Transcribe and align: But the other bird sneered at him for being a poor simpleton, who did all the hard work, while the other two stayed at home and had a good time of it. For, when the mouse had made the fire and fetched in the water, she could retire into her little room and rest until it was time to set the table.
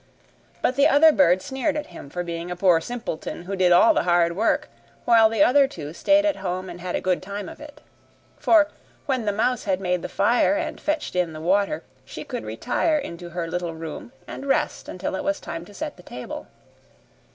But 0.63 0.77
the 0.77 0.87
other 0.87 1.11
bird 1.11 1.43
sneered 1.43 1.77
at 1.77 1.85
him 1.93 2.09
for 2.09 2.23
being 2.23 2.49
a 2.49 2.55
poor 2.55 2.81
simpleton, 2.81 3.43
who 3.43 3.55
did 3.55 3.71
all 3.71 3.93
the 3.93 4.01
hard 4.01 4.35
work, 4.35 4.67
while 5.05 5.29
the 5.29 5.43
other 5.43 5.67
two 5.67 5.93
stayed 5.93 6.25
at 6.25 6.37
home 6.37 6.71
and 6.71 6.81
had 6.81 6.95
a 6.95 7.01
good 7.01 7.21
time 7.21 7.47
of 7.47 7.61
it. 7.61 7.81
For, 8.39 8.69
when 9.05 9.25
the 9.25 9.31
mouse 9.31 9.65
had 9.65 9.79
made 9.79 10.01
the 10.01 10.09
fire 10.09 10.55
and 10.55 10.81
fetched 10.81 11.15
in 11.15 11.33
the 11.33 11.39
water, 11.39 11.83
she 12.03 12.23
could 12.23 12.45
retire 12.45 12.97
into 12.97 13.29
her 13.29 13.47
little 13.47 13.75
room 13.75 14.11
and 14.27 14.47
rest 14.47 14.89
until 14.89 15.13
it 15.15 15.23
was 15.23 15.39
time 15.39 15.65
to 15.65 15.73
set 15.75 15.97
the 15.97 16.01
table. 16.01 16.47